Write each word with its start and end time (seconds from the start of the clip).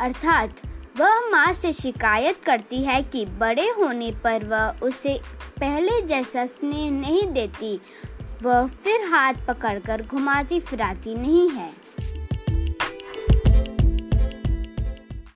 अर्थात, 0.00 0.62
वह 0.96 1.20
माँ 1.20 1.52
से 1.52 1.72
शिकायत 1.72 2.44
करती 2.44 2.84
है 2.84 3.02
कि 3.02 3.26
बड़े 3.26 3.68
होने 3.68 4.10
पर 4.10 4.44
वह 4.44 4.86
उसे 4.86 5.20
पहले 5.60 6.02
जैसा 6.02 6.46
स्नेह 6.46 6.90
नहीं 6.90 7.32
देती। 7.32 7.80
वह 8.42 8.66
फिर 8.66 9.00
हाथ 9.00 9.34
पकड़कर 9.48 10.02
घुमाती 10.02 10.60
फिराती 10.60 11.14
नहीं 11.14 11.50
है। 11.50 11.72